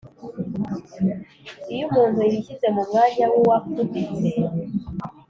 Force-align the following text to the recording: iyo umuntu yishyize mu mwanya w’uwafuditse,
iyo 1.71 1.81
umuntu 1.89 2.19
yishyize 2.31 2.67
mu 2.75 2.81
mwanya 2.89 3.25
w’uwafuditse, 3.33 4.27